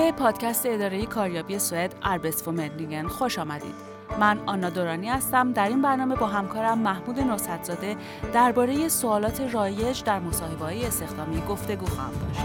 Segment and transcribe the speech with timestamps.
[0.00, 3.74] به پادکست اداره کاریابی سوئد اربسفومندینگن خوش آمدید.
[4.20, 7.96] من آنا دورانی هستم در این برنامه با همکارم محمود نصرتزاده
[8.34, 12.40] درباره سوالات رایج در مصاحبه‌های استخدامی گفتگو خواهم داشت.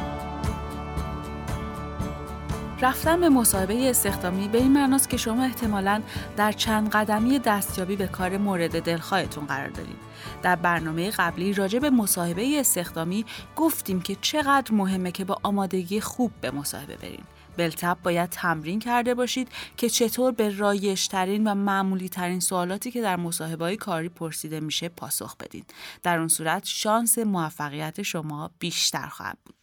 [2.82, 6.02] رفتن به مصاحبه استخدامی به این معناست که شما احتمالا
[6.38, 9.98] در چند قدمی دستیابی به کار مورد دلخواهتون قرار دارید.
[10.42, 13.26] در برنامه قبلی راجع به مصاحبه استخدامی
[13.56, 17.24] گفتیم که چقدر مهمه که با آمادگی خوب به مصاحبه برین.
[17.58, 23.16] بلتب باید تمرین کرده باشید که چطور به رایشترین و معمولی ترین سوالاتی که در
[23.16, 25.66] مصاحبه کاری پرسیده میشه پاسخ بدین.
[26.04, 29.56] در اون صورت شانس موفقیت شما بیشتر خواهد بود.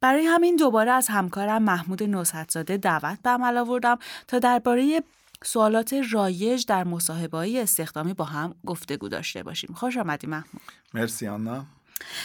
[0.00, 5.02] برای همین دوباره از همکارم محمود نوسدزاده دعوت به عمل آوردم تا درباره
[5.44, 9.74] سوالات رایج در مصاحبه های استخدامی با هم گفتگو داشته باشیم.
[9.74, 10.62] خوش آمدی محمود.
[10.94, 11.66] مرسی آنا.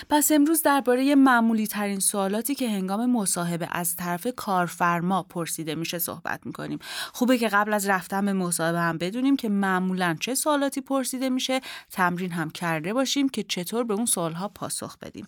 [0.10, 6.46] پس امروز درباره معمولی ترین سوالاتی که هنگام مصاحبه از طرف کارفرما پرسیده میشه صحبت
[6.46, 6.80] می‌کنیم.
[7.14, 11.62] خوبه که قبل از رفتن به مصاحبه هم بدونیم که معمولا چه سوالاتی پرسیده میشه
[11.92, 15.28] تمرین هم کرده باشیم که چطور به اون سوالها پاسخ بدیم.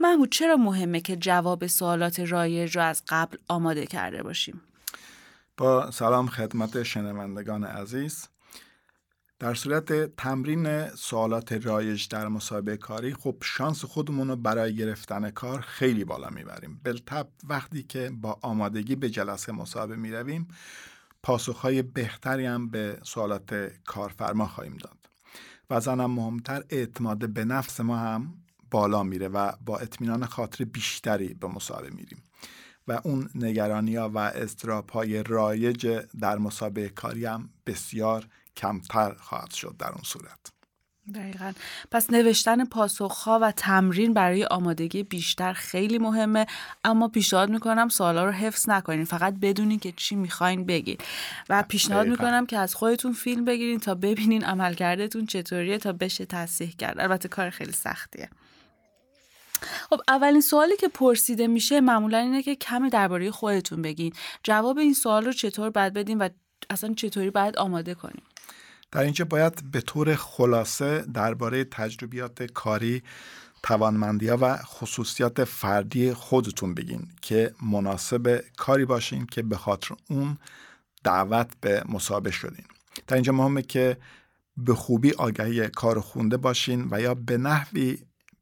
[0.00, 4.60] محمود چرا مهمه که جواب سوالات رایج رو از قبل آماده کرده باشیم؟
[5.56, 8.28] با سلام خدمت شنوندگان عزیز
[9.40, 15.60] در صورت تمرین سوالات رایج در مسابقه کاری خب شانس خودمون رو برای گرفتن کار
[15.60, 16.80] خیلی بالا می‌بریم.
[16.84, 20.48] بلتب وقتی که با آمادگی به جلسه مصاحبه می‌رویم
[21.22, 24.98] پاسخهای بهتری هم به سوالات کارفرما خواهیم داد.
[25.70, 28.34] و زنم مهمتر اعتماد به نفس ما هم
[28.70, 32.22] بالا میره و با اطمینان خاطر بیشتری به مصاحبه میریم.
[32.88, 38.26] و اون نگرانی ها و استراب های رایج در مسابقه کاری هم بسیار
[38.58, 40.38] کمتر خواهد شد در اون صورت.
[41.14, 41.52] دقیقا.
[41.90, 46.46] پس نوشتن پاسخها و تمرین برای آمادگی بیشتر خیلی مهمه
[46.84, 49.04] اما پیشنهاد می‌کنم سوالا رو حفظ نکنین.
[49.04, 50.96] فقط بدونین که چی می‌خواین بگین.
[51.48, 56.70] و پیشنهاد می‌کنم که از خودتون فیلم بگیرین تا ببینین عملکردتون چطوریه تا بشه تصحیح
[56.78, 57.00] کرد.
[57.00, 58.30] البته کار خیلی سختیه.
[59.90, 64.12] خب اولین سوالی که پرسیده میشه معمولا اینه که کمی درباره خودتون بگین.
[64.42, 66.28] جواب این سوال رو چطور باید بدین و
[66.70, 68.22] اصلا چطوری باید آماده کنیم
[68.92, 73.02] در اینجا باید به طور خلاصه درباره تجربیات کاری
[73.62, 80.38] توانمندی ها و خصوصیات فردی خودتون بگین که مناسب کاری باشین که به خاطر اون
[81.04, 82.64] دعوت به مسابقه شدین.
[83.06, 83.96] در اینجا مهمه که
[84.56, 87.98] به خوبی آگهی کار خونده باشین و یا به نحوی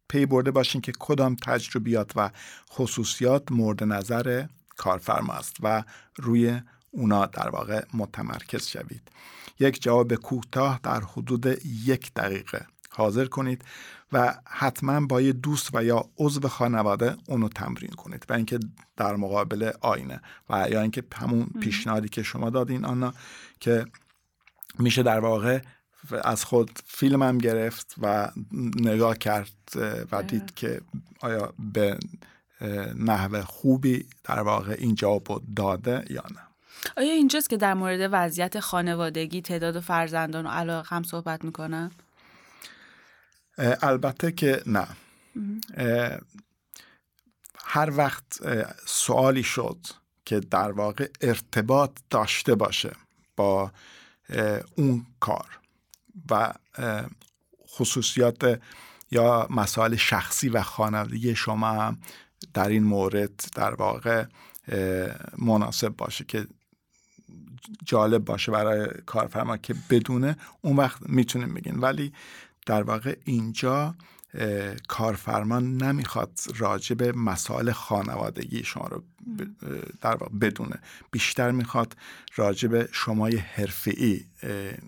[0.08, 2.30] پی برده باشین که کدام تجربیات و
[2.70, 4.46] خصوصیات مورد نظر
[4.76, 5.84] کارفرما است و
[6.16, 6.60] روی
[6.96, 9.02] اونا در واقع متمرکز شوید.
[9.58, 13.64] یک جواب کوتاه در حدود یک دقیقه حاضر کنید
[14.12, 18.58] و حتما با یه دوست و یا عضو خانواده اونو تمرین کنید و اینکه
[18.96, 20.20] در مقابل آینه
[20.50, 23.14] و یا اینکه همون پیشنهادی که شما دادین آنا
[23.60, 23.86] که
[24.78, 25.60] میشه در واقع
[26.24, 28.30] از خود فیلمم گرفت و
[28.76, 29.52] نگاه کرد
[30.12, 30.80] و دید که
[31.20, 31.98] آیا به
[32.98, 36.45] نحو خوبی در واقع این جواب داده یا نه.
[36.96, 41.90] آیا اینجاست که در مورد وضعیت خانوادگی تعداد فرزندان و علاقه هم صحبت می‌کنن؟
[43.82, 44.86] البته که نه
[47.64, 48.24] هر وقت
[48.86, 49.78] سوالی شد
[50.24, 52.92] که در واقع ارتباط داشته باشه
[53.36, 53.72] با
[54.76, 55.58] اون کار
[56.30, 56.52] و
[57.68, 58.60] خصوصیات
[59.10, 61.98] یا مسائل شخصی و خانوادگی شما هم
[62.54, 64.24] در این مورد در واقع
[65.38, 66.46] مناسب باشه که
[67.84, 72.12] جالب باشه برای کارفرما که بدونه اون وقت می‌تونیم بگین ولی
[72.66, 73.94] در واقع اینجا
[74.88, 79.02] کارفرما نمی‌خواد راجع به مسائل خانوادگی شما رو
[80.00, 80.78] در واقع بدونه.
[81.10, 81.96] بیشتر می‌خواد
[82.36, 84.24] راجع به شمای حرفه‌ای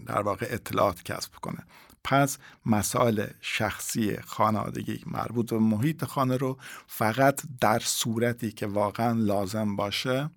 [0.06, 1.58] در واقع اطلاعات کسب کنه.
[2.04, 9.76] پس مسائل شخصی خانوادگی مربوط به محیط خانه رو فقط در صورتی که واقعا لازم
[9.76, 10.30] باشه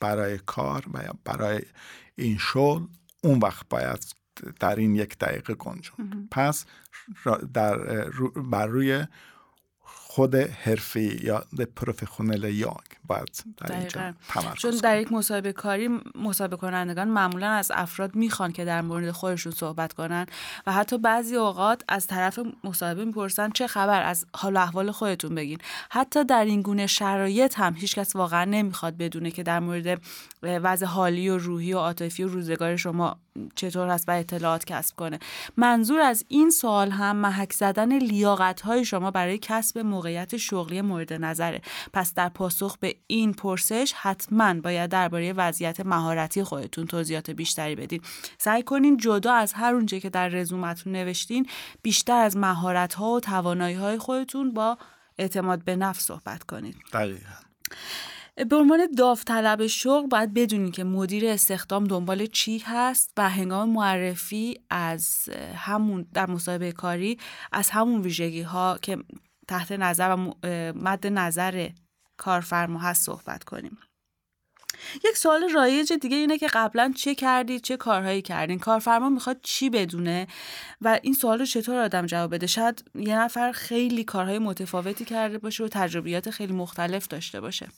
[0.00, 1.62] برای کار و یا برای
[2.16, 2.86] این شغل
[3.24, 4.06] اون وقت باید
[4.60, 6.64] در این یک دقیقه گنجوند پس
[7.54, 7.76] در
[8.30, 9.06] بر روی
[10.16, 11.44] خود حرفی یا
[11.76, 14.14] پروفشنال یاگ باید در اینجا
[14.54, 19.52] چون در یک مصاحبه کاری مصاحبه کنندگان معمولا از افراد می‌خوان که در مورد خودشون
[19.52, 20.26] صحبت کنن
[20.66, 25.58] و حتی بعضی اوقات از طرف مصاحبه می‌پرسن چه خبر از حال احوال خودتون بگین.
[25.90, 30.00] حتی در این گونه شرایط هم هیچکس واقعا نمی‌خواد بدونه که در مورد
[30.42, 33.18] وضع حالی و روحی و عاطفی و روزگار شما
[33.54, 35.18] چطور هست و اطلاعات کسب کنه.
[35.56, 41.12] منظور از این سوال هم محک زدن لیاقت های شما برای کسب موقعیت شغلی مورد
[41.12, 41.60] نظره.
[41.92, 48.00] پس در پاسخ به این پرسش حتما باید درباره وضعیت مهارتی خودتون توضیحات بیشتری بدین.
[48.38, 51.46] سعی کنین جدا از هر اونچه که در رزومتون نوشتین
[51.82, 54.78] بیشتر از مهارت ها و توانایی های خودتون با
[55.18, 57.34] اعتماد به نفس صحبت کنید دقیقا.
[58.44, 64.60] به عنوان داوطلب شغل باید بدونید که مدیر استخدام دنبال چی هست و هنگام معرفی
[64.70, 67.18] از همون در مصاحبه کاری
[67.52, 68.98] از همون ویژگی ها که
[69.48, 70.34] تحت نظر و
[70.74, 71.68] مد نظر
[72.16, 73.78] کارفرما هست صحبت کنیم.
[75.04, 79.70] یک سوال رایج دیگه اینه که قبلا چه کردید چه کارهایی کردین کارفرما می‌خواد چی
[79.70, 80.26] بدونه؟
[80.80, 85.38] و این سوال رو چطور آدم جواب بده؟ شاید یه نفر خیلی کارهای متفاوتی کرده
[85.38, 87.68] باشه و تجربیات خیلی مختلف داشته باشه.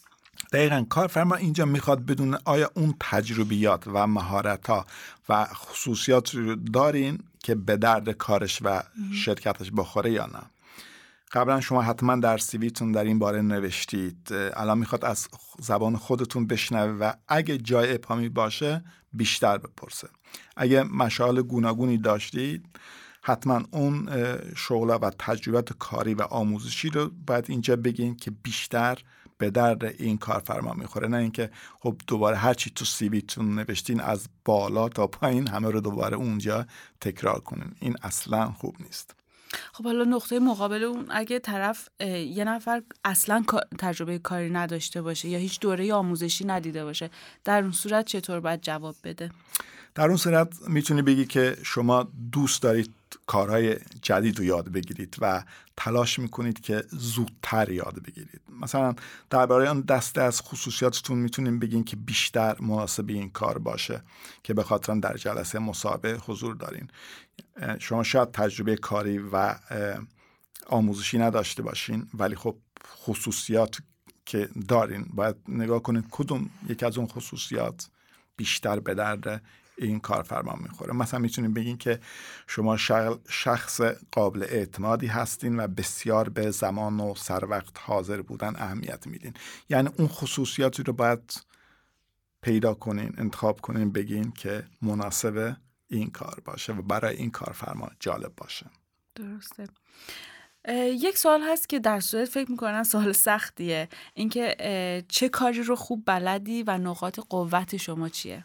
[0.52, 4.86] دقیقا کارفرما اینجا می‌خواد بدون آیا اون تجربیات و مهارت ها
[5.28, 8.82] و خصوصیات رو دارین که به درد کارش و
[9.14, 10.42] شرکتش بخوره یا نه؟
[11.32, 16.98] قبلا شما حتما در سیویتون در این باره نوشتید الان می‌خواد از زبان خودتون بشنوه
[16.98, 20.08] و اگه جای اپامی باشه بیشتر بپرسه.
[20.56, 22.66] اگه مشاغل گوناگونی داشتید
[23.22, 24.08] حتما اون
[24.56, 28.98] شغل و تجربت کاری و آموزشی رو باید اینجا بگین که بیشتر
[29.38, 31.08] به درد این کارفرما می‌خوره.
[31.08, 31.50] نه اینکه
[31.80, 36.66] خب دوباره هر چی تو سیویتون نوشتین از بالا تا پایین همه رو دوباره اونجا
[37.00, 37.72] تکرار کنین.
[37.80, 39.14] این اصلا خوب نیست.
[39.72, 43.44] خب حالا نقطه مقابل اون اگه طرف یه نفر اصلا
[43.78, 47.10] تجربه کاری نداشته باشه یا هیچ دوره آموزشی ندیده باشه
[47.44, 49.30] در اون صورت چطور باید جواب بده؟
[49.94, 52.94] در اون صورت می‌تونی بگی که شما دوست دارید
[53.26, 55.42] کارهای جدید رو یاد بگیرید و
[55.78, 58.40] تلاش می‌کنید که زودتر یاد بگیرید.
[58.60, 58.94] مثلا
[59.30, 64.02] درباره آن دسته از خصوصیاتتون می‌تونیم بگیم که بیشتر مناسب این کار باشه
[64.42, 66.88] که به خاطر در جلسه مصاحبه حضور دارین.
[67.78, 69.54] شما شاید تجربه کاری و
[70.66, 73.78] آموزشی نداشته باشین ولی خب خصوصیات
[74.26, 77.88] که دارین باید نگاه کنید کدوم یکی از اون خصوصیات
[78.36, 79.42] بیشتر به درد
[79.78, 80.92] این کارفرما می‌خوره.
[80.92, 82.00] مثلا می‌تونیم بگین که
[82.46, 82.76] شما
[83.28, 83.80] شخص
[84.12, 89.34] قابل اعتمادی هستین و بسیار به زمان و سر وقت حاضر بودن اهمیت میدین.
[89.68, 91.42] یعنی اون خصوصیاتی رو باید
[92.42, 95.56] پیدا کنین انتخاب کنین بگین که مناسب
[95.88, 98.66] این کار باشه و برای این کارفرما جالب باشه.
[99.14, 99.66] درسته.
[100.84, 103.88] یک سوال هست که در صورت فکر می‌کنن سوال سختیه.
[104.14, 108.44] اینکه چه کاری رو خوب بلدی و نقاط قوت شما چیه؟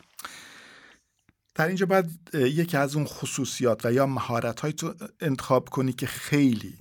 [1.55, 6.07] در اینجا باید یکی از اون خصوصیات و یا مهارت های تو انتخاب کنی که
[6.07, 6.77] خیلی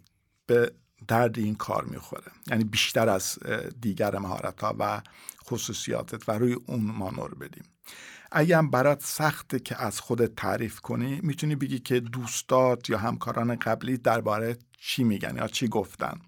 [0.46, 0.72] به
[1.08, 2.32] درد این کار می‌خوره.
[2.46, 3.38] یعنی بیشتر از
[3.80, 5.02] دیگر مهارت ها و
[5.44, 7.64] خصوصیاتت و روی اون ما نور بدیم.
[8.32, 13.56] اگه هم برات سخته که از خودت تعریف کنی می‌تونی بگی که دوستات یا همکاران
[13.56, 16.20] قبلی درباره چی میگن یا چی گفتن.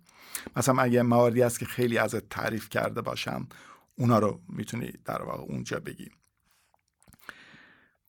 [0.56, 3.46] مثلا اگه مواردی هست که خیلی ازت تعریف کرده باشن
[3.94, 6.10] اونا رو می‌تونی در واقع اونجا بگی.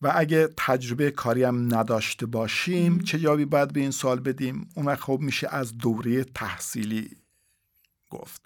[0.02, 4.86] و اگه تجربه کاری هم نداشته باشیم چه جوابی باید به این سوال بدیم؟ اون
[4.86, 7.10] وقت خب میشه از دوره تحصیلی
[8.10, 8.42] گفت.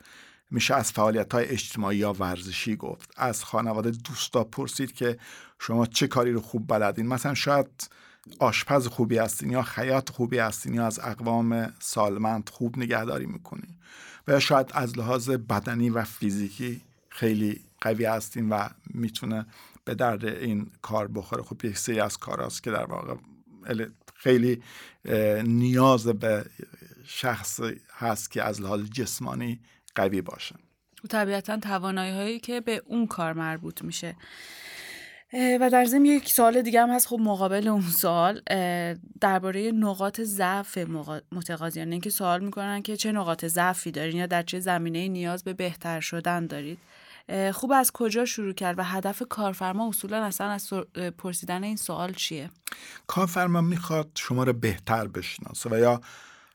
[0.50, 3.10] میشه از فعالیت های اجتماعی یا ورزشی گفت.
[3.16, 5.18] از خانواده دوستا پرسید که
[5.58, 7.90] شما چه کاری رو خوب بلدین؟ مثلا شاید
[8.38, 13.76] آشپز خوبی هستین یا خیاط خوبی هستین یا از اقوام سالمند خوب نگهداری می‌کنین.
[14.28, 19.46] و یا شاید از لحاظ بدنی و فیزیکی خیلی قوی هستین و می‌تونه
[19.84, 21.42] به درد این کار بخوره.
[21.42, 23.14] خب یک سری از کاراست که در واقع
[24.14, 24.62] خیلی
[25.44, 26.44] نیاز به
[27.04, 27.60] شخص
[27.92, 29.60] هست که از لحاظ جسمانی
[29.94, 30.54] قوی باشه.
[31.04, 34.16] و طبیعتا توانایی هایی که به اون کار مربوط میشه.
[35.60, 37.06] و در ضمن یک سوال دیگه هم هست.
[37.06, 38.40] خب مقابل اون سوال
[39.20, 40.78] درباره نقاط ضعف
[41.32, 41.92] متقاضیان.
[41.92, 46.00] اینکه سوال می‌کنن که چه نقاط ضعفی دارین یا در چه زمینه نیاز به بهتر
[46.00, 46.78] شدن دارید؟
[47.52, 50.72] خوب از کجا شروع کرد و هدف کارفرما اصولا اصلا از
[51.18, 52.50] پرسیدن این سوال چیه؟
[53.06, 56.00] کارفرما می‌خواد شما رو بهتر بشناسه و یا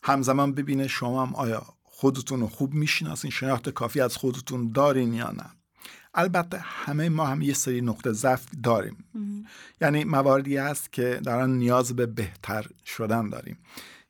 [0.04, 5.32] همزمان ببینه شما هم آیا خودتون رو خوب می‌شناسین شناخت کافی از خودتون دارین یا
[5.32, 5.46] نه.
[6.14, 9.06] البته همه ما هم یه سری نقطه ضعف داریم.
[9.82, 13.58] یعنی مواردی هست که دارن نیاز به بهتر شدن داریم.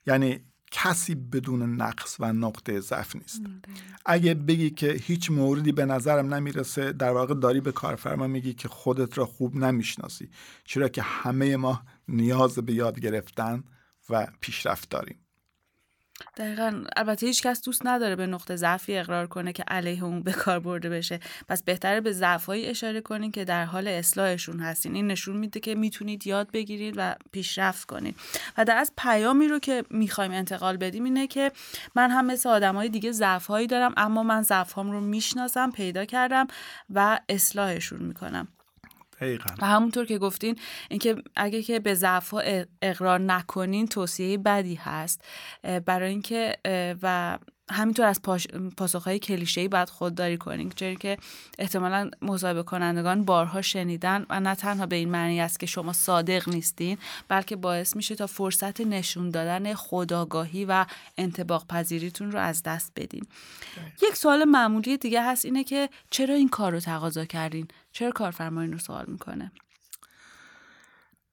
[0.07, 0.39] یعنی
[0.77, 3.41] کسی بدون نقص و نقطه ضعف نیست.
[4.05, 8.67] اگه بگی که هیچ موردی به نظرم نمی‌رسه در واقع داری به کارفرما میگی که
[8.67, 10.29] خودت را خوب نمی‌شناسی
[10.65, 13.63] چرا که همه ما نیاز به یاد گرفتن
[14.09, 15.24] و پیشرفت داریم.
[16.37, 16.83] دقیقا.
[16.95, 20.59] البته هیچ کس دوست نداره به نقطه ضعفی اقرار کنه که علیه اون به کار
[20.59, 21.19] برده بشه.
[21.47, 24.95] پس بهتره به ضعفهایی اشاره کنین که در حال اصلاحشون هستین.
[24.95, 28.15] این نشون میده که می‌تونید یاد بگیرید و پیشرفت کنید.
[28.57, 31.51] و در از پیامی رو که می‌خوایم انتقال بدیم اینه که
[31.95, 36.47] من هم مثل آدمای دیگه ضعفهایی دارم اما من ضعفهام رو می‌شناسم پیدا کردم
[36.89, 38.47] و اصلاحشون می‌کنم.
[39.21, 39.55] دقیقا.
[39.61, 42.35] و همونطور که گفتین اینکه اگه که به ضعف
[42.81, 45.25] اقرار نکنین توصیه بدی هست
[45.85, 46.57] برای اینکه
[47.01, 47.37] و
[47.71, 48.21] همینطور از
[48.77, 51.17] پاسخهای کلیشه‌ای باید خودداری کنین چون که
[51.59, 56.49] احتمالا مصاحبه کنندگان بارها شنیدن و نه تنها به این معنی است که شما صادق
[56.49, 60.85] نیستین بلکه باعث میشه تا فرصت نشون دادن خداگاهی و
[61.17, 63.25] انتباق پذیریتون رو از دست بدین.
[64.01, 68.61] یک سوال معمولی دیگه هست اینه که چرا این کار رو تقاضا کردین؟ چرا کارفرما
[68.61, 69.51] این رو سوال می‌کنه؟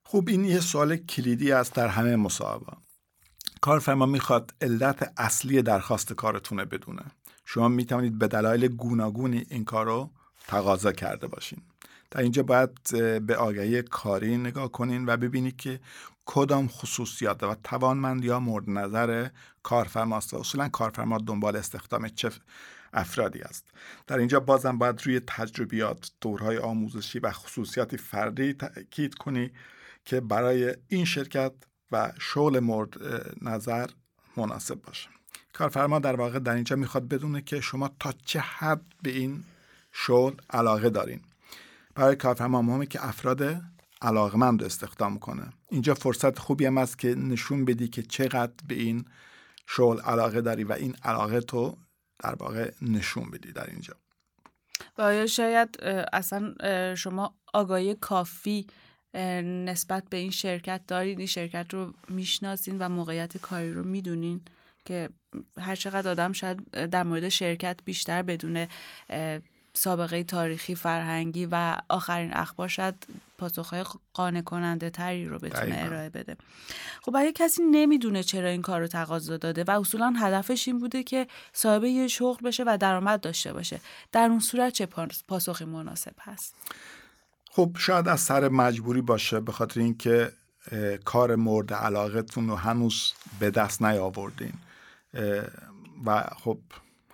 [0.05, 2.82] خب این یه سوال کلیدی است در همه مصاحبه
[3.63, 7.03] کارفرما می‌خواد علت اصلی درخواست کارتونه بدونه.
[7.45, 10.11] شما می‌توانید به دلایل گوناگونی این کار رو
[10.47, 11.63] تقاضا کرده باشین.
[12.11, 12.71] در اینجا باید
[13.27, 15.81] به آگهی کاری نگاه کنین و ببینید که
[16.27, 19.29] کدام خصوصیات و توانمندی ها مورد نظر
[19.63, 22.31] کارفرماست و اصولا کارفرما دنبال استخدام چه
[22.93, 23.71] افرادی است.
[24.07, 29.51] در اینجا بازم باید روی تجربیات دورهای آموزشی و خصوصیات فردی تاکید کنی
[30.05, 31.53] که برای این شرکت
[31.93, 32.95] و شغل مورد
[33.43, 33.87] نظر
[34.37, 35.09] مناسب باشه.
[35.53, 39.45] کارفرما در واقع در اینجا می‌خواد بدونه که شما تا چه حد به این
[39.93, 41.21] شغل علاقه دارین.
[41.95, 43.63] برای کارفرما مهمه که افراد
[44.03, 45.53] علاقمند استخدام کنه.
[45.69, 49.05] اینجا فرصت خوبی هم است که نشون بدی که چقدر به این
[49.67, 51.77] شغل علاقه داری و این علاقه تو
[52.19, 53.95] در واقع نشون بدی در اینجا.
[54.99, 55.81] و آیا شاید
[56.13, 56.55] اصلا
[56.95, 58.67] شما آگاهی کافی
[59.65, 64.41] نسبت به این شرکت دارید این شرکت رو می‌شناسین و موقعیت کاری رو می‌دونین
[64.85, 65.09] که
[65.59, 68.69] هر چقدر آدم شاید در مورد شرکت بیشتر بدونه
[69.75, 73.07] سابقه تاریخی فرهنگی و آخرین اخبار شاید
[73.39, 76.37] پاسخهای قانع کننده تری رو بتونه ارائه بده.
[77.03, 81.03] خب اگه کسی نمی‌دونه چرا این کار رو تقاضا داده و اصولا هدفش این بوده
[81.03, 83.81] که صاحب یه شغل بشه و درآمد داشته باشه
[84.13, 84.89] در اون صورت چه
[85.29, 86.55] پاسخی مناسب هست؟
[87.55, 90.33] خب شاید از سر مجبوری باشه به خاطر اینکه
[91.05, 94.53] کار مورد علاقتون رو هنوز به دست نیاوردین.
[96.07, 96.59] و خب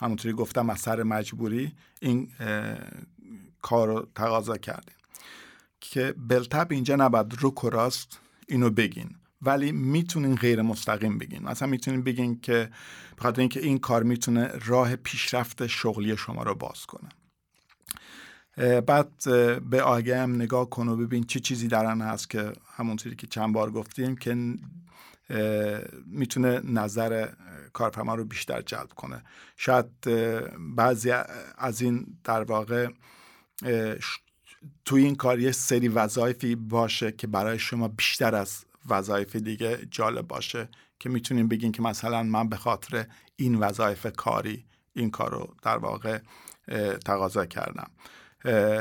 [0.00, 2.28] همونطوری گفتم از سر مجبوری این
[3.62, 4.94] کار رو تقاضا کردیم
[5.80, 9.10] که بلتب اینجا نباید رو راست اینو بگین.
[9.42, 11.42] ولی می‌تونین غیر مستقیم بگین.
[11.42, 12.70] مثلا می‌تونین بگین که
[13.18, 17.08] بخاطر اینکه این کار می‌تونه راه پیشرفت شغلی شما رو باز کنه.
[18.86, 19.12] بعد
[19.70, 23.26] به آگه هم نگاه کن و ببین چه چیزی در آن هست که همونطوری که
[23.26, 24.54] چند بار گفتیم که
[26.06, 27.28] می‌تونه نظر
[27.72, 29.22] کارفرما رو بیشتر جلب کنه.
[29.56, 29.86] شاید
[30.76, 31.12] بعضی
[31.58, 32.88] از این در واقع
[34.84, 40.28] توی این کار یه سری وظایفی باشه که برای شما بیشتر از وظایف دیگه جالب
[40.28, 45.54] باشه که می‌تونیم بگین که مثلا من به خاطر این وظایف کاری این کار رو
[45.62, 46.18] در واقع
[47.04, 47.90] تقاضا کردم.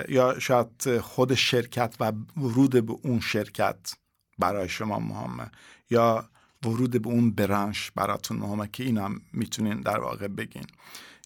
[0.10, 3.96] یا شاید خود شرکت و ورود به اون شرکت
[4.40, 5.52] برای شما مهمه
[5.90, 6.30] یا
[6.64, 10.66] ورود به اون برانش براتون مهمه که این هم می‌تونین در واقع بگین.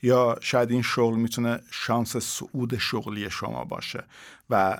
[0.03, 4.03] یا شاید این شغل می‌تونه شانس صعود شغلی شما باشه
[4.50, 4.77] و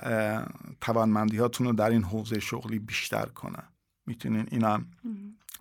[0.80, 3.62] توانمندی هاتون رو در این حوزه شغلی بیشتر کنه.
[4.06, 4.86] می‌تونین این هم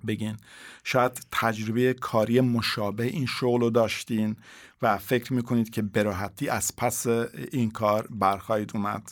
[0.07, 0.37] بگین.
[0.83, 4.35] شاید تجربه کاری مشابه این شغل رو داشتین
[4.81, 7.07] و فکر می‌کنید که براحتی از پس
[7.51, 9.11] این کار برخواهید اومد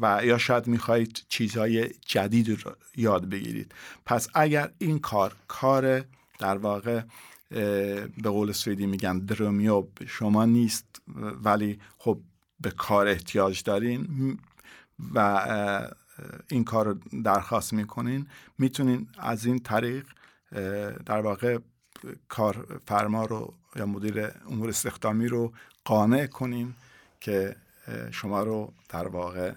[0.00, 3.74] و یا شاید می‌خواهید چیزهای جدید رو یاد بگیرید.
[4.06, 6.04] پس اگر این کار کار
[6.38, 7.00] در واقع
[8.22, 11.02] به قول سویدی میگن درمیوب شما نیست
[11.44, 12.20] ولی خب
[12.60, 14.38] به کار احتیاج دارین
[15.14, 15.88] و
[16.48, 18.26] این کار رو درخواست می‌کنین
[18.58, 20.06] می‌تونین از این طریق
[21.06, 21.58] در واقع
[22.28, 25.52] کارفرما رو یا مدیر امور استخدامی رو
[25.84, 26.74] قانع کنین
[27.20, 27.56] که
[28.10, 29.52] شما رو در واقع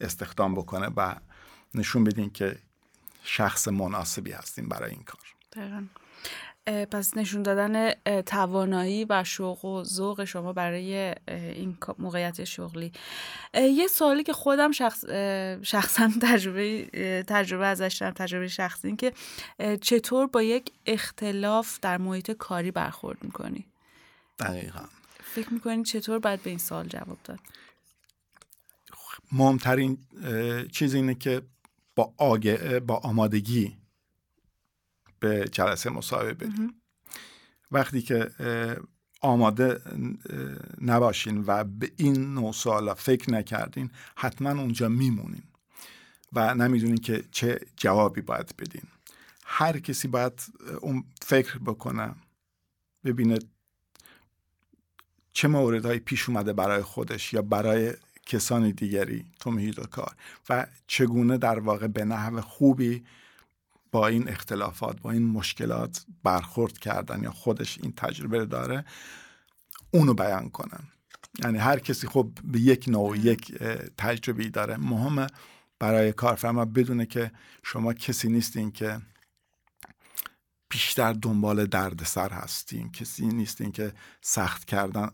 [0.00, 1.14] استخدام بکنه و
[1.74, 2.58] نشون بدین که
[3.22, 5.20] شخص مناسبی هستین برای این کار.
[6.66, 7.92] پس نشون دادن
[8.22, 12.92] توانایی و شوق و ذوق شما برای این موقعیت شغلی.
[13.54, 15.04] یه سوالی که خودم شخص
[15.62, 16.84] شخصا تجربه
[17.28, 19.12] تجربه ازش دارم تجربه شخصی این که
[19.80, 23.66] چطور با یک اختلاف در محیط کاری برخورد می‌کنی؟
[24.38, 24.84] دقیقا.
[25.34, 27.38] فکر می‌کنی چطور باید به این سوال جواب داد؟
[29.32, 29.98] مهمترین
[30.72, 31.42] چیز اینه که
[31.96, 33.76] با, آگه، با آمادگی
[35.22, 36.82] به جلسه مصاحبه بریم
[37.70, 38.30] وقتی که
[39.20, 39.80] آماده
[40.80, 45.42] نباشین و به این نوع سوالا فکر نکردین حتما اونجا میمونین
[46.32, 48.82] و نمی‌دونین که چه جوابی باید بدین.
[49.44, 50.42] هر کسی باید
[50.80, 52.14] اون فکر بکنه
[53.04, 53.38] ببینه
[55.32, 57.92] چه موردهایی پیش اومده برای خودش یا برای
[58.26, 60.14] کسان دیگری تو محیط کار
[60.48, 63.04] و چگونه در واقع به نحو خوبی
[63.92, 68.84] با این اختلافات با این مشکلات برخورد کردن یا خودش این تجربه داره
[69.90, 70.84] اونو بیان کنن.
[71.44, 73.54] یعنی هر کسی خب به یک نوع یک
[73.98, 74.76] تجربه داره.
[74.76, 75.26] مهمه
[75.78, 77.30] برای کارفرما بدونه که
[77.62, 79.00] شما کسی نیستین که
[80.68, 82.92] بیشتر دنبال دردسر هستین.
[82.92, 85.10] کسی نیستین که سخت کردن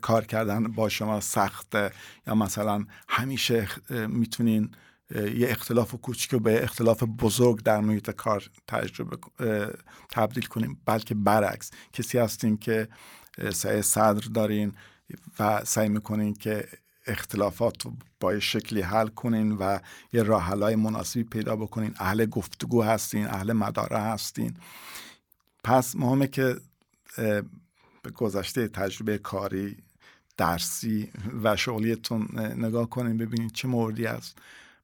[0.00, 1.92] کار کردن با شما سخته.
[2.26, 4.70] یا مثلا همیشه می‌تونین
[5.14, 9.18] یه اختلاف کوچیک به اختلاف بزرگ در محیط کار تجربه
[10.10, 11.70] تبدیل کنیم بلکه برعکس.
[11.92, 12.88] کسی هستین که
[13.52, 14.72] سعی صدر دارین
[15.38, 16.68] و سعی می‌کنین که
[17.06, 19.78] اختلافات رو با شکلی حل کنین و
[20.12, 21.94] یه راه مناسبی پیدا بکنین.
[21.98, 24.56] اهل گفتگو هستین اهل مداره هستین.
[25.64, 26.56] پس مهمه که
[28.02, 29.76] به گذشته تجربه کاری
[30.36, 31.12] درسی
[31.42, 34.38] و شغلیتون نگاه کنین ببینین چه موردی است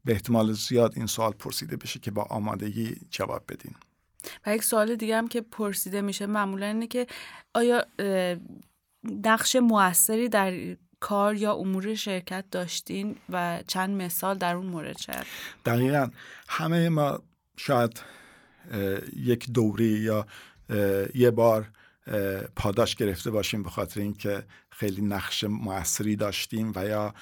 [0.06, 3.74] به احتمال زیاد این سوال پرسیده بشه که با آمادگی جواب بدین.
[4.46, 7.06] و یک سوال دیگه هم که پرسیده میشه معمولا اینه که
[7.54, 7.86] آیا
[9.24, 15.26] نقش موثری در کار یا امور شرکت داشتین و چند مثال در اون مورد شد
[15.64, 16.10] دقیقا.
[16.48, 17.22] همه ما
[17.56, 18.00] شاید
[19.16, 20.26] یک دوری یا
[21.14, 21.70] یه بار
[22.56, 27.14] پاداش گرفته باشیم به خاطر اینکه خیلی نقش موثری داشتیم و یا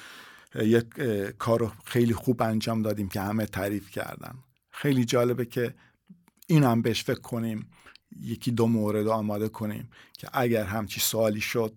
[0.55, 1.01] یک
[1.39, 4.35] کار خیلی خوب انجام دادیم که همه تعریف کردن.
[4.71, 5.75] خیلی جالبه که
[6.47, 7.71] این هم بهش فکر کنیم
[8.21, 11.75] یکی دو مورد آماده کنیم که اگر همچی سوالی شد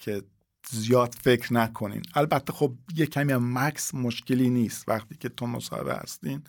[0.00, 0.22] که
[0.70, 2.02] زیاد فکر نکنین.
[2.14, 6.42] البته خب یه کمی هم مکس مشکلی نیست وقتی که تو مصاحبه هستین.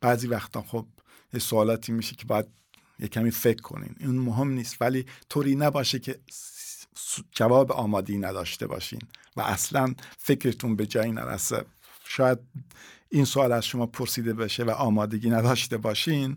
[0.00, 0.86] بعضی وقتا خب
[1.38, 2.46] سوالاتی میشه که باید
[2.98, 3.94] یه کمی فکر کنین.
[4.00, 6.18] این مهم نیست ولی طوری نباشه که
[7.32, 9.00] جواب آمادی نداشته باشین
[9.36, 11.64] و اصلا فکرتون به جایی نرسه.
[12.04, 12.38] شاید
[13.08, 16.36] این سوال از شما پرسیده بشه و آمادگی نداشته باشین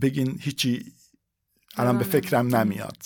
[0.00, 0.92] بگین هیچی
[1.76, 3.02] الان به فکرم نمیاد.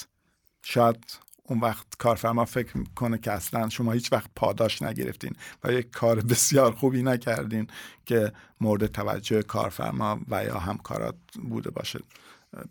[0.63, 5.33] شاید اون وقت کارفرما فکر کنه که اصلا شما هیچ وقت پاداش نگرفتین
[5.65, 7.67] و یک کار بسیار خوبی نکردین
[8.07, 11.17] که مورد توجه کارفرما و یا همکارات
[11.49, 12.01] بوده باشه.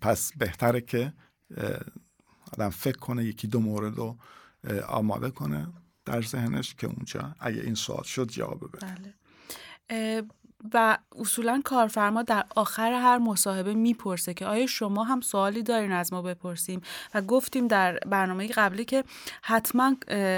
[0.02, 1.14] پس بهتره که
[2.54, 4.18] آدم فکر کنه یکی دو مورد رو
[4.88, 5.68] آماده کنه
[6.06, 9.16] در ذهنش که اونجا اگه این سوال شد جواب بده بله.
[10.74, 16.14] و اصولا کارفرما در آخر هر مصاحبه می‌پرسه که آیا شما هم سوالی دارین از
[16.14, 16.82] ما بپرسیم؟
[17.14, 19.04] و گفتیم در برنامه قبلی که
[19.42, 19.96] حتما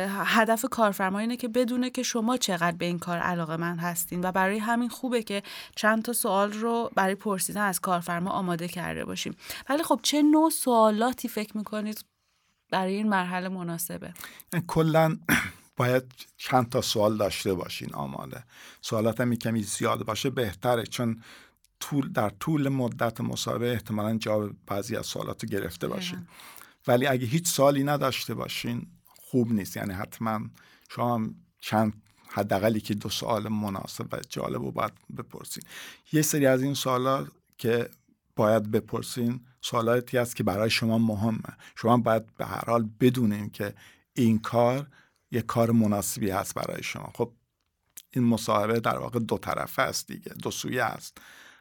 [0.10, 4.32] هدف کارفرما اینه که بدونه که شما چقدر به این کار علاقه من هستین و
[4.32, 5.44] برای همین خوبه که
[5.76, 9.36] چند تا سوال رو برای پرسیدن از کارفرما آماده کرده باشیم.
[9.70, 12.06] ولی خب چه نوع سوالاتی فکر می‌کنید
[12.72, 14.14] برای این مرحله مناسبه؟
[14.68, 15.18] کلا
[15.76, 18.44] باید چند تا سوال داشته باشین آماده.
[18.82, 20.84] سوالات هم کمی زیاد باشه بهتره.
[20.84, 21.24] چون
[21.80, 26.28] طول در طول مدت مصاحبه احتمالا جواب بعضی از سوالات رو گرفته باشین.
[26.88, 29.78] ولی اگه هیچ سوالی نداشته باشین خوب نیست.
[29.78, 30.40] یعنی حتما
[30.90, 31.94] شما هم چند
[32.28, 35.64] حداقلی که دو سوال مناسب و جالب رو باید بپرسین.
[36.12, 37.90] یه سری از این سوالا که
[38.36, 41.58] باید بپرسین سوالاتی است که برای شما مهمه.
[41.76, 43.74] شما باید به هر حال بدونین که
[44.14, 44.88] این کار
[45.34, 47.12] یه کار مناسبی هست برای شما.
[47.16, 47.34] خب
[48.12, 51.18] این مصاحبه در واقع دو طرفه است دیگه دو سویه است.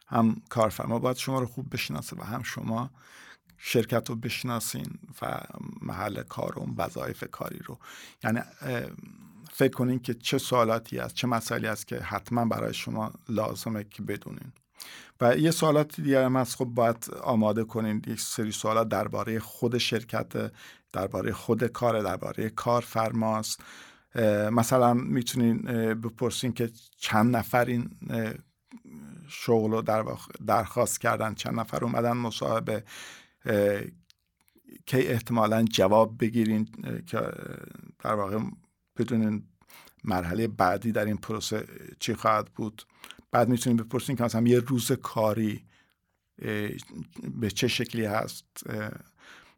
[0.07, 2.91] هم کارفرما باید شما رو خوب بشناسه و هم شما
[3.59, 5.41] شرکت رو بشناسین و
[5.83, 7.79] محل کار و وظایف کاری رو.
[8.25, 8.41] یعنی
[9.53, 14.03] فکر کنین که چه سوالاتی است چه مسائلی است که حتما برای شما لازمه که
[14.03, 14.53] بدونین.
[15.21, 16.57] و یه سوالات دیگه هم هست.
[16.57, 20.53] خب باید آماده کنین یک سری سوالات درباره خود شرکت
[20.93, 23.61] درباره خود کار درباره کارفرماست
[24.53, 25.59] مثلا می‌تونین
[25.95, 27.91] بپرسین که چند نفر این
[29.29, 30.05] شغل رو در
[30.47, 32.85] درخواست کردن چند نفر اومدن مصاحبه.
[34.87, 36.69] که احتمالا جواب بگیرین
[37.07, 37.21] که
[37.99, 38.39] در واقع
[38.97, 39.45] بدونین
[40.05, 41.67] مرحله بعدی در این پروسه
[42.01, 42.83] چی خواهد بود.
[43.33, 45.65] بعد می‌تونین بپرسین که مثلا یه روز کاری
[47.35, 48.47] به چه شکلی هست؟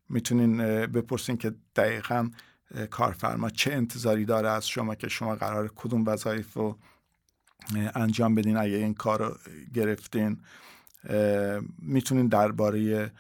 [0.08, 0.56] می‌تونین
[0.86, 2.30] بپرسین که دقیقا
[2.90, 6.78] کارفرما چه انتظاری داره از شما که شما قرار کدوم وظایف رو
[7.94, 9.36] انجام بدین اگه این کار رو
[9.74, 10.40] گرفتین.
[11.78, 13.10] می‌تونین درباره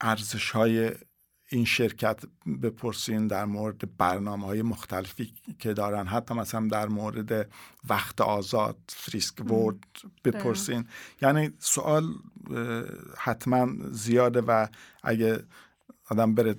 [0.00, 0.90] ارزش های
[1.52, 2.20] این شرکت
[2.62, 7.50] بپرسین در مورد برنامه های مختلفی که دارن حتی مثلا در مورد
[7.88, 9.78] وقت آزاد فریسک ورد
[10.24, 10.86] بپرسین.
[11.22, 12.04] یعنی سوال
[13.18, 14.66] حتما زیاده و
[15.02, 15.44] اگه
[16.10, 16.54] آدم بره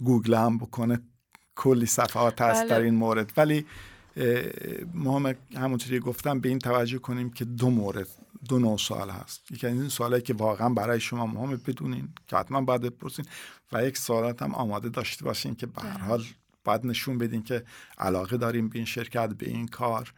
[0.00, 1.00] گوگل هم بکنه
[1.56, 2.84] کلی صفحات هست در بله.
[2.84, 3.32] این مورد.
[3.36, 3.66] ولی
[4.94, 8.08] مهم همونطوری گفتم به این توجه کنیم که دو مورد
[8.48, 12.36] دو نوع سوال هست یکی از این سوالایی که واقعا برای شما مهمه بدونین که
[12.36, 13.24] حتما باید بپرسین
[13.72, 15.98] و یک سوالات هم آماده داشته باشین که به هر.
[15.98, 16.24] حال
[16.64, 17.64] باید نشون بدین که
[17.98, 20.12] علاقه داریم به این شرکت به این کار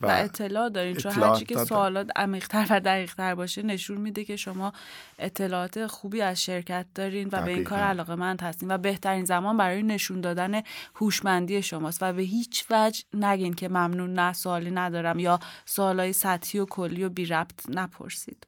[0.00, 4.72] و, اطلاع دارین چون هرچی که سوالات عمیقتر و دقیقتر باشه نشون میده که شما
[5.18, 9.56] اطلاعات خوبی از شرکت دارین و به این کار علاقه مند هستین و بهترین زمان
[9.56, 10.62] برای نشون دادن
[10.94, 12.02] هوشمندی شماست.
[12.02, 17.04] و به هیچ وجه نگین که ممنون نه سوالی ندارم یا سوالای سطحی و کلی
[17.04, 18.46] و بی ربط نپرسید.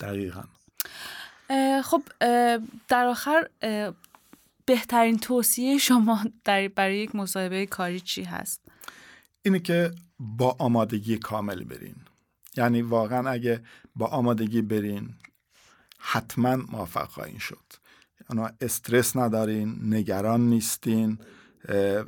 [0.00, 0.42] دقیقا.
[1.84, 2.02] خب
[2.88, 3.48] در آخر
[4.66, 8.60] بهترین توصیه شما در برای یک مصاحبه کاری چی هست؟
[9.42, 11.96] اینه که با آمادگی کامل برین.
[12.56, 13.62] یعنی واقعا اگه
[13.96, 15.14] با آمادگی برین
[15.98, 17.64] حتما موفق خواهین شد.
[18.30, 21.18] اونا استرس ندارین نگران نیستین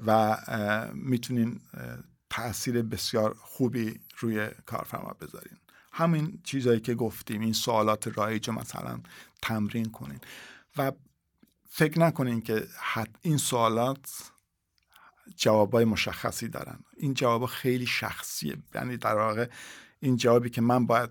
[0.06, 0.36] و
[0.94, 1.60] می‌تونین
[2.30, 5.56] تاثیر بسیار خوبی روی کارفرما بذارین.
[5.92, 9.00] همین چیزهایی که گفتیم این سوالات رایج مثلا
[9.42, 10.20] تمرین کنین.
[10.76, 10.92] و
[11.68, 12.66] فکر نکنین که
[13.22, 14.30] این سوالات
[15.36, 16.78] جوابای مشخصی دارن.
[16.96, 18.56] این جواب خیلی شخصیه.
[18.74, 19.48] یعنی در واقع
[20.00, 21.10] این جوابی که من باید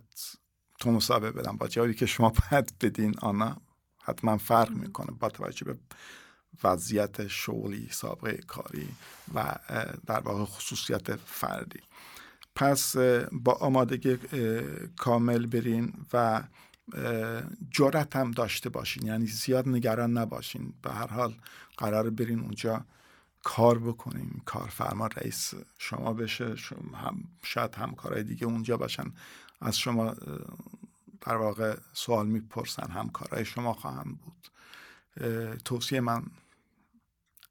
[0.79, 3.61] تو مصاحبه بدم با جوابی که شما باید بدین آنا
[4.03, 5.77] حتما فرق می‌کنه با توجه به
[6.63, 8.89] وضعیت شغلی سابقه کاری
[9.33, 9.55] و
[10.05, 11.79] در واقع خصوصیت فردی.
[12.55, 12.95] پس
[13.31, 14.17] با آمادگی
[14.97, 16.43] کامل برین و
[17.69, 19.05] جرأت هم داشته باشین.
[19.05, 20.73] یعنی زیاد نگران نباشین.
[20.81, 21.35] به هر حال
[21.77, 22.85] قرار برین اونجا
[23.43, 29.13] کار بکنیم کارفرما رئیس شما بشه شما هم شاید همکارای دیگه اونجا باشن.
[29.61, 30.15] از شما
[31.21, 34.47] در واقع سوال می‌پرسن همکارای شما خواهند بود.
[35.65, 36.23] توصیه من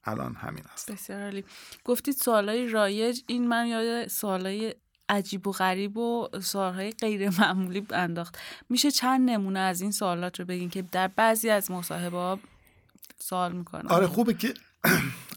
[0.05, 0.93] الان همین است.
[0.93, 1.45] بسیار عالی.
[1.85, 4.75] گفتید سوالای رایج این من یاد سوالای
[5.09, 8.39] عجیب و غریب و سوالهای غیر معمولی انداخت.
[8.69, 12.39] میشه چند نمونه از این سوالات رو بگین که در بعضی از مصاحبه
[13.19, 14.55] سوال می‌کنن؟ آره خوبه که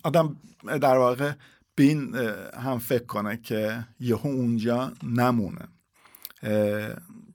[0.04, 1.34] آدم در واقع
[1.76, 2.16] به این
[2.54, 5.68] هم فکر کنه که یهو اونجا نمونه.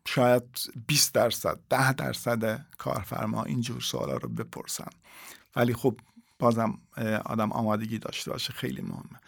[0.08, 0.42] شاید
[0.86, 4.90] 20 درصد 10 درصد کارفرما اینجور سوالا رو بپرسن.
[5.56, 6.00] ولی خب
[6.38, 6.78] بازم
[7.24, 9.20] آدم آمادگی داشته باشه خیلی مهمه.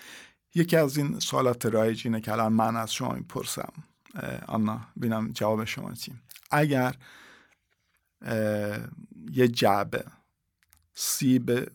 [0.55, 3.73] یکی از این سوالات رایج اینه که الان من از شما می‌پرسم.
[4.47, 6.13] آنا بینم جواب شما چی.
[6.51, 6.95] اگر
[9.31, 10.05] یه جعبه
[10.95, 11.73] سیب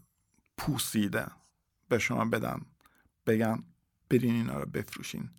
[0.57, 1.25] پوسیده
[1.89, 2.61] به شما بدن
[3.27, 3.63] بگن
[4.09, 5.29] برین اینا رو بفروشین.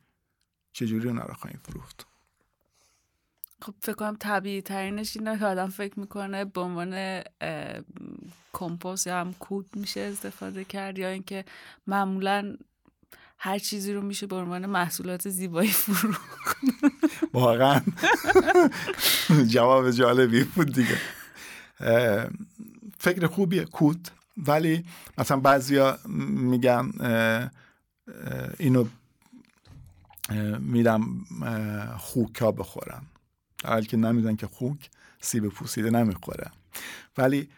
[0.72, 2.06] چجوری اونا رو خواهیم فروخت؟
[3.62, 7.22] خب فکر کنم طبیعی ترینش اینه که آدم فکر می‌کنه به عنوان
[8.52, 11.44] کمپوست یا هم کود میشه استفاده کرد یا اینکه
[11.86, 12.56] معمولا
[13.38, 16.56] هر چیزی رو میشه به عنوان محصولات زیبایی فروخت.
[17.32, 17.80] واقعا.
[19.48, 21.00] جواب جالبی بود دیگه.
[22.98, 23.64] فکر خوبیه.
[23.64, 24.08] کود.
[24.36, 24.84] ولی
[25.18, 26.92] مثلا بعضیا میگن
[28.58, 28.84] اینو
[30.58, 31.24] میدم
[31.98, 33.02] خوکا بخورن.
[33.58, 36.50] در حالی که نمیدن که خوک سیب پوسیده نمی‌خوره.
[37.18, 37.48] ولی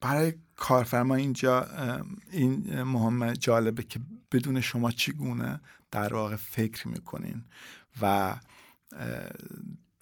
[0.00, 1.68] برای کارفرما اینجا
[2.30, 4.00] این مهم جالبه که
[4.32, 7.44] بدون شما چگونه در واقع فکر می‌کنین
[8.02, 8.36] و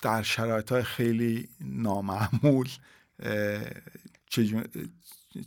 [0.03, 2.69] در شرایط های خیلی نامعمول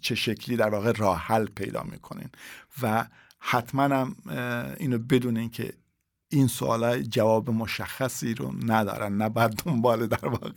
[0.01, 2.29] چه شکلی در واقع راه حل پیدا می‌کنین.
[2.81, 3.07] و
[3.39, 4.15] حتما هم
[4.79, 5.73] اینو بدونین که
[6.29, 10.51] این سوال جواب مشخصی رو ندارن نباید دنبال در واقع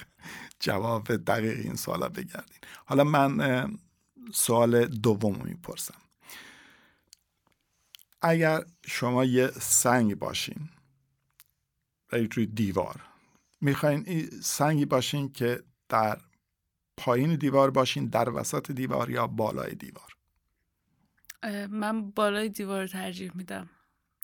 [0.60, 2.58] جواب دقیق این سوالا بگردین.
[2.84, 3.78] حالا من
[4.32, 5.94] سوال دوم می‌پرسم.
[8.22, 10.68] اگر شما یه سنگ باشین
[12.12, 13.00] روی دیوار
[13.60, 16.20] می‌خواین سنگی باشین که در
[16.96, 20.16] پایین دیوار باشین در وسط دیوار یا بالای دیوار؟
[21.70, 23.68] من بالای دیوار ترجیح میدم.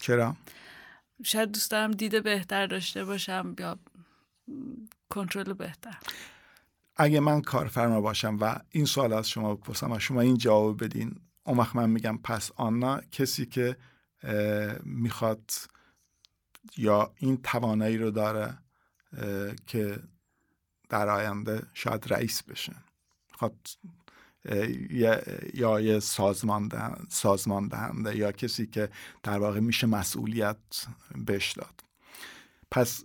[0.01, 0.37] چرا؟
[1.25, 3.79] شاید دوست دارم دیده بهتر داشته باشم یا
[5.09, 5.99] کنترل بهتر.
[6.97, 11.21] اگه من کارفرما باشم و این سوال از شما بپرسم و شما این جواب بدین
[11.45, 13.77] اون من میگم پس آنا کسی که
[14.85, 15.51] می‌خواد
[16.77, 18.59] یا این توانایی رو داره
[19.67, 19.99] که
[20.93, 22.73] در آینده شاید رئیس بشه
[23.39, 23.53] خب
[25.55, 28.89] یا یه سازمان دهنده, سازمان دهنده یا کسی که
[29.23, 30.57] در واقع میشه مسئولیت
[31.15, 31.85] بهش داد.
[32.71, 33.05] پس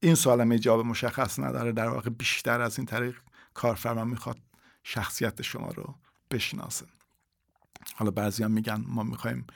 [0.00, 1.72] این سوال هم جواب مشخص نداره.
[1.72, 3.16] در واقع بیشتر از این طریق
[3.54, 4.38] کارفرما می‌خواد
[4.82, 5.94] شخصیت شما رو
[6.30, 6.86] بشناسه.
[7.94, 9.46] حالا بعضی هم میگن ما می‌خوایم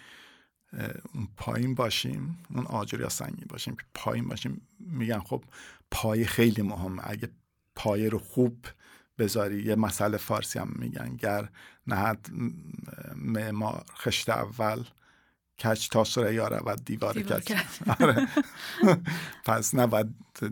[1.15, 5.45] اون پایین باشیم اون آجر یا سنگی باشیم که پایین باشیم میگن خب
[5.91, 7.29] پای خیلی مهمه اگه
[7.77, 8.67] پای رو خوب
[9.19, 11.17] بذاری یه مسئله فارسی هم میگن.
[11.17, 11.49] گر
[11.87, 12.31] نهد
[13.17, 14.85] معمار خشت اول
[15.59, 17.53] کچ تا سره و دیوار, دیوار کچ
[18.01, 18.29] آره.
[19.47, 20.07] پس نباید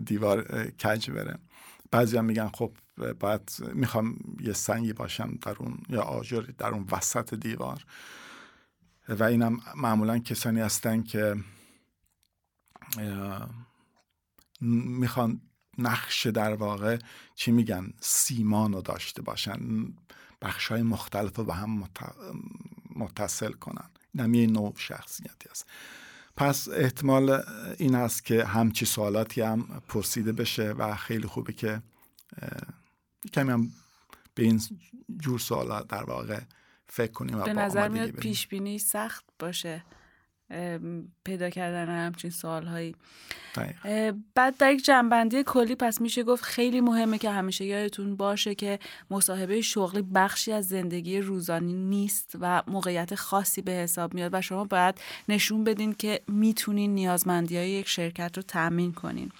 [0.05, 1.37] دیوار کج بره.
[1.91, 2.71] بعضی هم میگن خب
[3.19, 7.85] باید می‌خوام یه سنگی باشم در اون یا آجر در اون وسط دیوار.
[9.09, 11.35] و اینم معمولا کسانی هستن که
[14.61, 15.41] می‌خوان
[15.77, 16.97] نقش در واقع
[17.35, 19.59] چی میگن سیمان رو داشته باشن
[20.41, 21.83] بخش های مختلف رو به هم
[22.95, 23.89] متصل کنن.
[24.13, 25.65] اینم یه نوع شخصیتی است
[26.35, 27.43] پس احتمال
[27.77, 31.81] این است که همچی سوالاتی هم پرسیده بشه و خیلی خوبه که
[33.33, 33.71] کمی هم
[34.35, 34.61] به این
[35.19, 36.41] جور سوالات در واقع
[36.93, 39.83] فکر کنیم به نظر میاد پیش بینی سخت باشه
[41.23, 42.95] پیدا کردن همچین سوالهایی.
[44.35, 48.79] بعد در یک جنبندی کلی پس میشه گفت خیلی مهمه که همیشه یادتون باشه که
[49.11, 54.63] مصاحبه شغلی بخشی از زندگی روزانی نیست و موقعیت خاصی به حساب میاد و شما
[54.63, 59.31] باید نشون بدین که می‌تونین نیازمندی های یک شرکت رو تأمین کنین.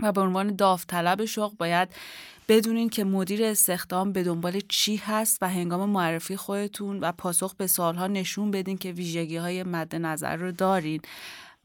[0.00, 1.88] و به عنوان داوطلب شغل باید
[2.48, 7.66] بدونین که مدیر استخدام به دنبال چی هست و هنگام معرفی خودتون و پاسخ به
[7.66, 11.00] سالها نشون بدین که ویژگی های مد نظر رو دارین.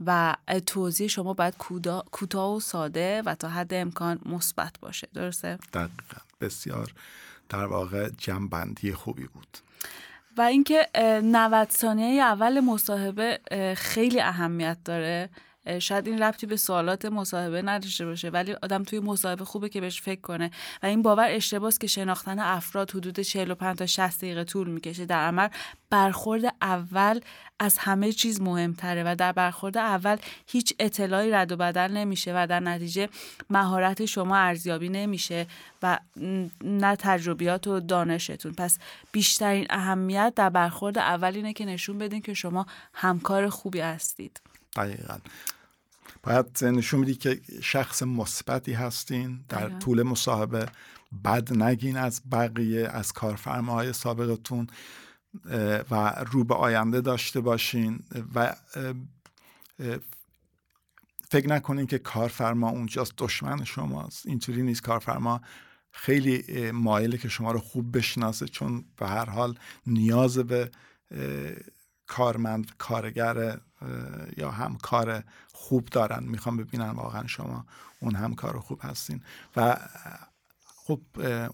[0.06, 0.36] و
[0.66, 1.58] توضیح شما باید
[2.12, 5.08] کوتاه و ساده و تا حد امکان مثبت باشه.
[5.14, 6.18] درسته؟ دقیقا.
[6.42, 6.94] بسیار.
[7.50, 9.58] در واقع جنبندی خوبی بود.
[10.38, 10.88] و اینکه
[11.24, 13.40] 90 ثانیه اول مصاحبه
[13.78, 15.30] خیلی اهمیت داره.
[15.80, 20.02] شاید این ربطی به سوالات مصاحبه نداشته باشه ولی آدم توی مصاحبه خوبه که بهش
[20.02, 20.52] فکر کنه.
[20.84, 25.06] و این باور اشتباس که شناختن افراد حدود 45 تا 60 دقیقه طول می‌کشه.
[25.06, 25.48] در عمل
[25.90, 27.20] برخورد اول
[27.60, 32.48] از همه چیز مهمتره و در برخورد اول هیچ اطلاعی رد و بدل نمیشه و
[32.48, 33.10] در نتیجه
[33.50, 35.48] مهارت شما ارزیابی نمیشه
[35.84, 36.00] و
[36.64, 38.54] نه تجربیات و دانشتون.
[38.54, 38.78] پس
[39.12, 44.42] بیشترین اهمیت در برخورد اول اینه که نشون بدین که شما همکار خوبی هستید.
[44.76, 45.18] دقیقا.
[46.24, 50.66] باید نشون میدی که شخص مثبتی هستین در طول مصاحبه
[51.26, 54.68] بد نگین از بقیه از کارفرماهای سابقتون
[55.92, 58.00] و رو به آینده داشته باشین
[58.36, 58.56] و
[61.30, 64.28] فکر نکنین که کارفرما اونجاست دشمن شماست.
[64.28, 64.82] اینطوری نیست.
[64.82, 65.42] کارفرما
[65.92, 70.72] خیلی مایله که شما رو خوب بشناسه چون به هر حال نیاز به
[72.08, 73.60] کارمند کارگر
[74.38, 76.24] یا همکار خوب دارن.
[76.24, 77.66] می‌خوام ببینن واقعا شما
[78.00, 79.24] اون همکار خوب هستین.
[79.56, 79.78] و
[80.66, 81.02] خب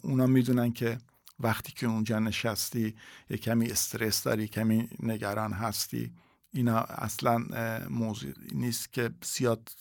[0.02, 0.98] اونا می‌دونن که
[1.40, 2.96] وقتی که اونجا نشستی
[3.30, 6.14] یه کمی استرس داری کمی نگران هستی.
[6.52, 7.46] اینا اصلا
[7.90, 9.72] موضوع نیست که زیاد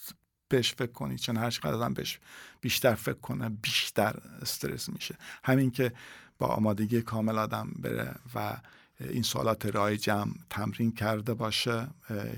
[0.47, 1.17] بهش فکر کنی.
[1.17, 2.19] چون هر چقدر آدم بهش
[2.61, 5.15] بیشتر فکر کنه بیشتر استرس میشه.
[5.43, 5.93] همین که
[6.37, 8.57] با آمادگی کامل آدم بره و
[8.99, 11.87] این سوالات رایجم تمرین کرده باشه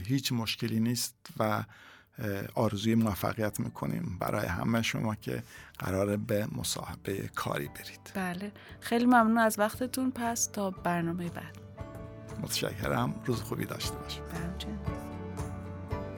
[0.05, 1.63] هیچ مشکلی نیست و
[2.55, 4.17] آرزوی موفقیت می‌کنیم.
[4.19, 5.43] برای همه شما که
[5.79, 8.11] قراره به مصاحبه کاری برید.
[8.15, 8.51] بله.
[8.79, 10.11] خیلی ممنون از وقتتون.
[10.11, 11.57] پس تا برنامه بعد.
[12.41, 13.15] متشکرم.
[13.25, 14.23] روز خوبی داشته باشید.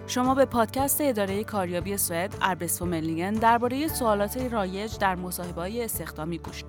[0.07, 6.37] شما به پادکست اداره کاریابی سوئد اربسفو ملینگن درباره سوالات رایج در مصاحبه های استخدامی
[6.37, 6.63] گوش